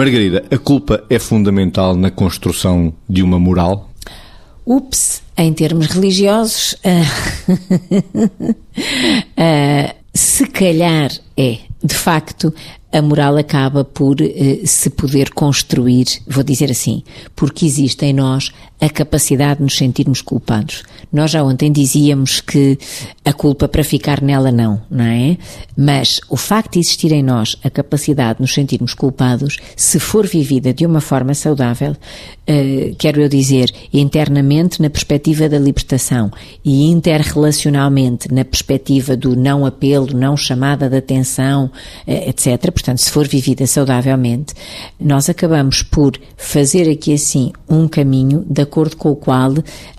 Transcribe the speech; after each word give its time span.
Margarida, 0.00 0.42
a 0.50 0.56
culpa 0.56 1.04
é 1.10 1.18
fundamental 1.18 1.94
na 1.94 2.10
construção 2.10 2.90
de 3.06 3.22
uma 3.22 3.38
moral? 3.38 3.90
Ups, 4.64 5.20
em 5.36 5.52
termos 5.52 5.88
religiosos, 5.88 6.72
uh, 6.72 7.04
uh, 9.36 9.94
se 10.14 10.46
calhar 10.46 11.10
é. 11.36 11.58
De 11.84 11.94
facto, 11.94 12.52
a 12.90 13.02
moral 13.02 13.36
acaba 13.36 13.84
por 13.84 14.22
uh, 14.22 14.66
se 14.66 14.88
poder 14.88 15.34
construir, 15.34 16.06
vou 16.26 16.42
dizer 16.42 16.70
assim, 16.70 17.02
porque 17.36 17.66
existe 17.66 18.06
em 18.06 18.14
nós 18.14 18.52
a 18.80 18.88
capacidade 18.88 19.58
de 19.58 19.64
nos 19.64 19.76
sentirmos 19.76 20.22
culpados. 20.22 20.82
Nós 21.12 21.30
já 21.30 21.44
ontem 21.44 21.70
dizíamos 21.70 22.40
que 22.40 22.78
a 23.30 23.32
culpa 23.32 23.68
para 23.68 23.84
ficar 23.84 24.20
nela 24.22 24.50
não, 24.50 24.80
não 24.90 25.04
é? 25.04 25.36
Mas 25.76 26.20
o 26.28 26.36
facto 26.36 26.72
de 26.72 26.80
existir 26.80 27.12
em 27.12 27.22
nós 27.22 27.56
a 27.62 27.70
capacidade 27.70 28.38
de 28.38 28.42
nos 28.42 28.52
sentirmos 28.52 28.94
culpados, 28.94 29.58
se 29.76 30.00
for 30.00 30.26
vivida 30.26 30.72
de 30.72 30.84
uma 30.84 31.00
forma 31.00 31.34
saudável, 31.34 31.92
uh, 31.92 32.94
quero 32.98 33.20
eu 33.20 33.28
dizer, 33.28 33.70
internamente 33.92 34.82
na 34.82 34.90
perspectiva 34.90 35.48
da 35.48 35.58
libertação 35.58 36.30
e 36.64 36.90
interrelacionalmente 36.90 38.32
na 38.32 38.44
perspectiva 38.44 39.16
do 39.16 39.36
não 39.36 39.64
apelo, 39.64 40.14
não 40.14 40.36
chamada 40.36 40.88
de 40.88 40.96
atenção, 40.96 41.66
uh, 41.66 41.70
eh, 42.06 42.30
etc. 42.30 42.70
Portanto, 42.72 42.98
se 42.98 43.10
for 43.10 43.26
vivida 43.28 43.66
saudavelmente, 43.66 44.54
nós 44.98 45.28
acabamos 45.28 45.82
por 45.82 46.18
fazer 46.36 46.90
aqui 46.90 47.14
assim 47.14 47.52
um 47.68 47.86
caminho 47.86 48.44
da 48.48 48.64
acordo 48.70 48.96
com 48.96 49.10
o 49.10 49.16
qual, 49.16 49.52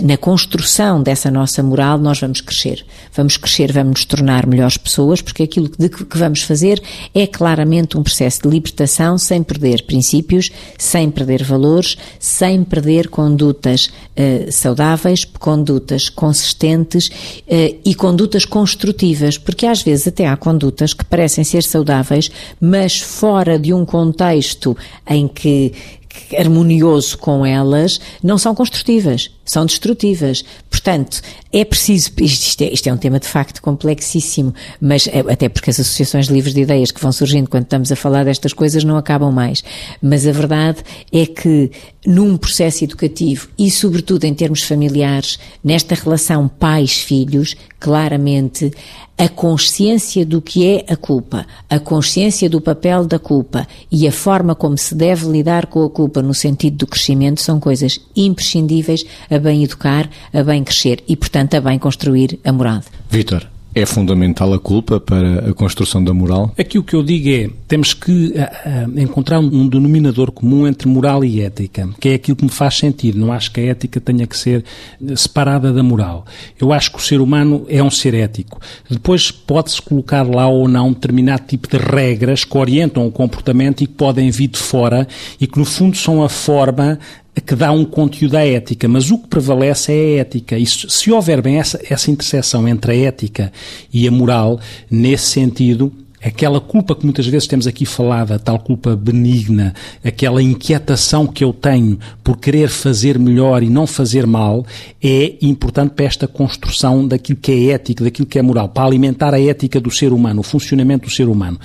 na 0.00 0.16
construção 0.16 1.02
dessa 1.02 1.30
nossa 1.30 1.62
moral, 1.62 1.98
nós 1.98 2.20
vamos 2.20 2.40
crescer. 2.40 2.84
Vamos 3.14 3.36
crescer, 3.36 3.72
vamos 3.72 3.90
nos 3.90 4.04
tornar 4.06 4.46
melhores 4.46 4.76
pessoas, 4.76 5.20
porque 5.20 5.42
aquilo 5.42 5.68
que 5.68 6.18
vamos 6.18 6.42
fazer 6.42 6.82
é 7.14 7.26
claramente 7.26 7.98
um 7.98 8.02
processo 8.02 8.42
de 8.42 8.48
libertação 8.48 9.18
sem 9.18 9.42
perder 9.42 9.84
princípios, 9.84 10.50
sem 10.78 11.10
perder 11.10 11.44
valores, 11.44 11.96
sem 12.18 12.64
perder 12.64 13.08
condutas 13.08 13.86
uh, 13.86 14.50
saudáveis, 14.50 15.24
condutas 15.24 16.08
consistentes 16.08 17.08
uh, 17.08 17.80
e 17.84 17.94
condutas 17.94 18.46
construtivas, 18.46 19.36
porque 19.36 19.66
às 19.66 19.82
vezes 19.82 20.08
até 20.08 20.26
há 20.26 20.36
condutas 20.36 20.94
que 20.94 21.04
parecem 21.04 21.44
ser 21.44 21.62
saudáveis, 21.64 22.30
mas 22.58 22.98
fora 22.98 23.58
de 23.58 23.74
um 23.74 23.84
contexto 23.84 24.76
em 25.06 25.28
que 25.28 25.72
harmonioso 26.36 27.18
com 27.18 27.44
elas, 27.44 28.00
não 28.22 28.38
são 28.38 28.54
construtivas, 28.54 29.30
são 29.44 29.66
destrutivas. 29.66 30.44
Portanto, 30.70 31.20
é 31.52 31.64
preciso, 31.64 32.10
isto 32.20 32.62
é, 32.62 32.72
isto 32.72 32.86
é, 32.88 32.92
um 32.92 32.96
tema 32.96 33.18
de 33.18 33.26
facto 33.26 33.60
complexíssimo, 33.60 34.54
mas 34.80 35.06
é, 35.06 35.20
até 35.20 35.48
porque 35.48 35.70
as 35.70 35.78
associações 35.78 36.26
livres 36.26 36.54
de 36.54 36.62
ideias 36.62 36.90
que 36.90 37.00
vão 37.00 37.12
surgindo 37.12 37.48
quando 37.48 37.64
estamos 37.64 37.92
a 37.92 37.96
falar 37.96 38.24
destas 38.24 38.52
coisas 38.52 38.84
não 38.84 38.96
acabam 38.96 39.32
mais. 39.32 39.62
Mas 40.00 40.26
a 40.26 40.32
verdade 40.32 40.82
é 41.12 41.26
que 41.26 41.70
num 42.06 42.36
processo 42.36 42.84
educativo 42.84 43.48
e 43.58 43.70
sobretudo 43.70 44.24
em 44.24 44.34
termos 44.34 44.62
familiares, 44.62 45.38
nesta 45.62 45.94
relação 45.94 46.48
pais-filhos, 46.48 47.54
claramente 47.78 48.72
a 49.22 49.28
consciência 49.28 50.26
do 50.26 50.42
que 50.42 50.66
é 50.66 50.84
a 50.92 50.96
culpa, 50.96 51.46
a 51.70 51.78
consciência 51.78 52.50
do 52.50 52.60
papel 52.60 53.06
da 53.06 53.20
culpa 53.20 53.68
e 53.88 54.08
a 54.08 54.10
forma 54.10 54.52
como 54.52 54.76
se 54.76 54.96
deve 54.96 55.28
lidar 55.28 55.66
com 55.66 55.84
a 55.84 55.88
culpa 55.88 56.20
no 56.20 56.34
sentido 56.34 56.78
do 56.78 56.88
crescimento 56.88 57.40
são 57.40 57.60
coisas 57.60 58.00
imprescindíveis 58.16 59.04
a 59.30 59.38
bem 59.38 59.62
educar, 59.62 60.10
a 60.34 60.42
bem 60.42 60.64
crescer 60.64 61.04
e, 61.06 61.14
portanto, 61.14 61.54
a 61.54 61.60
bem 61.60 61.78
construir 61.78 62.40
a 62.44 62.50
morada. 62.50 62.86
É 63.74 63.86
fundamental 63.86 64.52
a 64.52 64.58
culpa 64.58 65.00
para 65.00 65.50
a 65.50 65.54
construção 65.54 66.04
da 66.04 66.12
moral? 66.12 66.52
Aqui 66.58 66.78
o 66.78 66.82
que 66.82 66.94
eu 66.94 67.02
digo 67.02 67.28
é, 67.30 67.50
temos 67.66 67.94
que 67.94 68.28
uh, 68.28 68.90
uh, 68.90 69.00
encontrar 69.00 69.38
um 69.38 69.66
denominador 69.66 70.30
comum 70.30 70.66
entre 70.66 70.86
moral 70.88 71.24
e 71.24 71.40
ética, 71.40 71.88
que 71.98 72.10
é 72.10 72.14
aquilo 72.14 72.36
que 72.36 72.44
me 72.44 72.50
faz 72.50 72.76
sentido. 72.76 73.18
Não 73.18 73.32
acho 73.32 73.50
que 73.50 73.60
a 73.60 73.64
ética 73.64 73.98
tenha 73.98 74.26
que 74.26 74.36
ser 74.36 74.62
separada 75.16 75.72
da 75.72 75.82
moral. 75.82 76.26
Eu 76.60 76.70
acho 76.70 76.92
que 76.92 76.98
o 76.98 77.00
ser 77.00 77.20
humano 77.20 77.64
é 77.66 77.82
um 77.82 77.90
ser 77.90 78.12
ético. 78.12 78.60
Depois 78.90 79.30
pode-se 79.30 79.80
colocar 79.80 80.22
lá 80.22 80.46
ou 80.46 80.68
não 80.68 80.88
um 80.88 80.92
determinado 80.92 81.44
tipo 81.46 81.66
de 81.66 81.78
regras 81.78 82.44
que 82.44 82.58
orientam 82.58 83.06
o 83.06 83.10
comportamento 83.10 83.82
e 83.82 83.86
que 83.86 83.94
podem 83.94 84.30
vir 84.30 84.48
de 84.48 84.58
fora 84.58 85.08
e 85.40 85.46
que 85.46 85.58
no 85.58 85.64
fundo 85.64 85.96
são 85.96 86.22
a 86.22 86.28
forma 86.28 86.98
que 87.40 87.54
dá 87.54 87.72
um 87.72 87.84
conteúdo 87.84 88.36
à 88.36 88.44
ética, 88.44 88.86
mas 88.86 89.10
o 89.10 89.18
que 89.18 89.28
prevalece 89.28 89.92
é 89.92 89.94
a 89.94 90.20
ética. 90.20 90.58
E 90.58 90.66
se 90.66 91.10
houver 91.10 91.40
bem 91.40 91.58
essa, 91.58 91.80
essa 91.88 92.10
interseção 92.10 92.68
entre 92.68 92.92
a 92.92 92.96
ética 92.96 93.52
e 93.92 94.06
a 94.06 94.10
moral, 94.10 94.60
nesse 94.90 95.26
sentido, 95.26 95.90
aquela 96.22 96.60
culpa 96.60 96.94
que 96.94 97.04
muitas 97.04 97.26
vezes 97.26 97.48
temos 97.48 97.66
aqui 97.66 97.84
falada, 97.86 98.38
tal 98.38 98.58
culpa 98.58 98.94
benigna, 98.94 99.74
aquela 100.04 100.42
inquietação 100.42 101.26
que 101.26 101.42
eu 101.42 101.52
tenho 101.52 101.98
por 102.22 102.36
querer 102.36 102.68
fazer 102.68 103.18
melhor 103.18 103.62
e 103.62 103.68
não 103.68 103.86
fazer 103.86 104.26
mal, 104.26 104.64
é 105.02 105.34
importante 105.42 105.92
para 105.92 106.04
esta 106.04 106.28
construção 106.28 107.08
daquilo 107.08 107.38
que 107.40 107.50
é 107.50 107.72
ética, 107.72 108.04
daquilo 108.04 108.26
que 108.26 108.38
é 108.38 108.42
moral, 108.42 108.68
para 108.68 108.84
alimentar 108.86 109.34
a 109.34 109.40
ética 109.40 109.80
do 109.80 109.90
ser 109.90 110.12
humano, 110.12 110.40
o 110.40 110.44
funcionamento 110.44 111.06
do 111.06 111.12
ser 111.12 111.28
humano. 111.28 111.58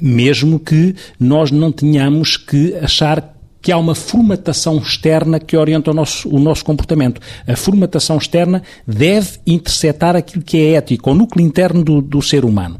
Mesmo 0.00 0.58
que 0.58 0.96
nós 1.20 1.52
não 1.52 1.70
tenhamos 1.70 2.36
que 2.36 2.74
achar 2.76 3.32
que 3.62 3.70
há 3.70 3.78
uma 3.78 3.94
formatação 3.94 4.76
externa 4.76 5.38
que 5.38 5.56
orienta 5.56 5.92
o 5.92 5.94
nosso, 5.94 6.28
o 6.28 6.40
nosso 6.40 6.64
comportamento. 6.64 7.20
A 7.46 7.54
formatação 7.54 8.18
externa 8.18 8.62
deve 8.86 9.38
interceptar 9.46 10.16
aquilo 10.16 10.42
que 10.42 10.58
é 10.58 10.72
ético, 10.72 11.10
o 11.10 11.14
núcleo 11.14 11.46
interno 11.46 11.84
do, 11.84 12.02
do 12.02 12.20
ser 12.20 12.44
humano. 12.44 12.78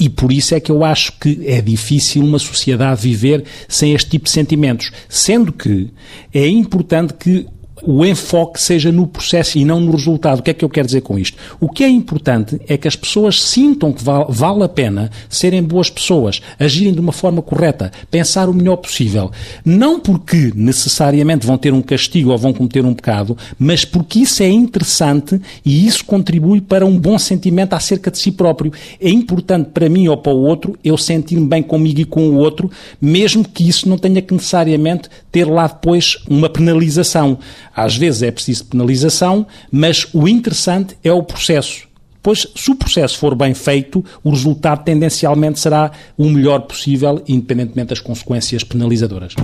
E 0.00 0.08
por 0.08 0.32
isso 0.32 0.54
é 0.54 0.60
que 0.60 0.72
eu 0.72 0.82
acho 0.82 1.12
que 1.20 1.42
é 1.46 1.60
difícil 1.60 2.24
uma 2.24 2.38
sociedade 2.38 3.02
viver 3.02 3.44
sem 3.68 3.92
este 3.92 4.10
tipo 4.10 4.24
de 4.24 4.30
sentimentos. 4.30 4.90
Sendo 5.08 5.52
que 5.52 5.90
é 6.32 6.48
importante 6.48 7.12
que 7.14 7.46
o 7.82 8.04
enfoque 8.04 8.60
seja 8.60 8.92
no 8.92 9.06
processo 9.06 9.58
e 9.58 9.64
não 9.64 9.80
no 9.80 9.92
resultado. 9.92 10.40
O 10.40 10.42
que 10.42 10.50
é 10.50 10.54
que 10.54 10.64
eu 10.64 10.68
quero 10.68 10.86
dizer 10.86 11.02
com 11.02 11.18
isto? 11.18 11.36
O 11.60 11.68
que 11.68 11.84
é 11.84 11.88
importante 11.88 12.60
é 12.68 12.76
que 12.76 12.88
as 12.88 12.96
pessoas 12.96 13.42
sintam 13.42 13.92
que 13.92 14.02
vale, 14.02 14.26
vale 14.28 14.64
a 14.64 14.68
pena 14.68 15.10
serem 15.28 15.62
boas 15.62 15.90
pessoas, 15.90 16.40
agirem 16.58 16.92
de 16.92 17.00
uma 17.00 17.12
forma 17.12 17.42
correta, 17.42 17.90
pensar 18.10 18.48
o 18.48 18.54
melhor 18.54 18.76
possível. 18.76 19.30
Não 19.64 19.98
porque 19.98 20.52
necessariamente 20.54 21.46
vão 21.46 21.58
ter 21.58 21.72
um 21.72 21.82
castigo 21.82 22.30
ou 22.30 22.38
vão 22.38 22.52
cometer 22.52 22.84
um 22.84 22.94
pecado, 22.94 23.36
mas 23.58 23.84
porque 23.84 24.20
isso 24.20 24.42
é 24.42 24.48
interessante 24.48 25.40
e 25.64 25.86
isso 25.86 26.04
contribui 26.04 26.60
para 26.60 26.86
um 26.86 26.98
bom 26.98 27.18
sentimento 27.18 27.74
acerca 27.74 28.10
de 28.10 28.18
si 28.18 28.32
próprio. 28.32 28.72
É 29.00 29.10
importante 29.10 29.70
para 29.72 29.88
mim 29.88 30.08
ou 30.08 30.16
para 30.16 30.32
o 30.32 30.42
outro 30.42 30.78
eu 30.84 30.96
sentir-me 30.96 31.46
bem 31.46 31.62
comigo 31.62 32.00
e 32.00 32.04
com 32.04 32.28
o 32.28 32.36
outro, 32.36 32.70
mesmo 33.00 33.44
que 33.44 33.68
isso 33.68 33.88
não 33.88 33.98
tenha 33.98 34.22
que 34.22 34.32
necessariamente 34.32 35.08
ter 35.30 35.44
lá 35.44 35.66
depois 35.66 36.18
uma 36.28 36.48
penalização. 36.48 37.38
Às 37.74 37.96
vezes 37.96 38.22
é 38.22 38.30
preciso 38.30 38.66
penalização, 38.66 39.46
mas 39.70 40.06
o 40.12 40.28
interessante 40.28 40.96
é 41.02 41.12
o 41.12 41.22
processo. 41.22 41.88
Pois, 42.22 42.46
se 42.54 42.70
o 42.70 42.76
processo 42.76 43.18
for 43.18 43.34
bem 43.34 43.52
feito, 43.52 44.04
o 44.22 44.30
resultado 44.30 44.84
tendencialmente 44.84 45.58
será 45.58 45.90
o 46.16 46.28
melhor 46.28 46.60
possível, 46.60 47.20
independentemente 47.26 47.88
das 47.88 48.00
consequências 48.00 48.62
penalizadoras. 48.62 49.34